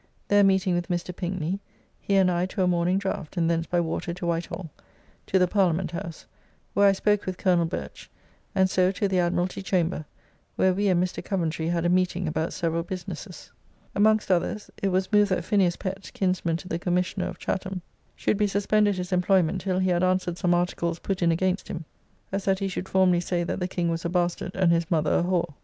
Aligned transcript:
There 0.29 0.43
meeting 0.43 0.73
with 0.73 0.87
Mr. 0.87 1.15
Pinkney, 1.15 1.59
he 1.99 2.15
and 2.15 2.31
I 2.31 2.47
to 2.47 2.63
a 2.63 2.67
morning 2.67 2.97
draft, 2.97 3.37
and 3.37 3.47
thence 3.47 3.67
by 3.67 3.79
water 3.79 4.15
to 4.15 4.25
White 4.25 4.47
Hall, 4.47 4.71
to 5.27 5.37
the 5.37 5.47
Parliament 5.47 5.91
House, 5.91 6.25
where 6.73 6.87
I 6.87 6.91
spoke 6.91 7.27
with 7.27 7.37
Colonel 7.37 7.65
Birch, 7.65 8.09
and 8.55 8.67
so 8.67 8.91
to 8.93 9.07
the 9.07 9.19
Admiralty 9.19 9.61
chamber, 9.61 10.05
where 10.55 10.73
we 10.73 10.87
and 10.87 11.03
Mr. 11.03 11.23
Coventry 11.23 11.67
had 11.67 11.85
a 11.85 11.89
meeting 11.89 12.27
about 12.27 12.51
several 12.51 12.81
businesses. 12.81 13.51
Amongst 13.93 14.31
others, 14.31 14.71
it 14.81 14.87
was 14.89 15.11
moved 15.11 15.29
that 15.29 15.45
Phineas 15.45 15.75
Pett 15.75 16.09
(kinsman 16.15 16.57
to 16.57 16.67
the 16.67 16.79
Commissioner) 16.79 17.27
of 17.27 17.37
Chatham, 17.37 17.83
should 18.15 18.37
be 18.37 18.47
suspended 18.47 18.95
his 18.95 19.11
employment 19.13 19.61
till 19.61 19.77
he 19.77 19.91
had 19.91 20.03
answered 20.03 20.39
some 20.39 20.55
articles 20.55 20.97
put 20.97 21.21
in 21.21 21.31
against 21.31 21.67
him, 21.67 21.85
as 22.31 22.45
that 22.45 22.57
he 22.57 22.67
should 22.67 22.89
formerly 22.89 23.19
say 23.21 23.43
that 23.43 23.59
the 23.59 23.67
King 23.67 23.87
was 23.87 24.03
a 24.03 24.09
bastard 24.09 24.55
and 24.55 24.71
his 24.71 24.89
mother 24.89 25.13
a 25.19 25.21
whore. 25.21 25.53